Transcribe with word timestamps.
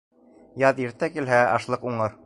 Яҙ 0.63 0.81
иртә 0.87 1.11
килһә, 1.19 1.43
ашлыҡ 1.59 1.91
уңыр. 1.93 2.19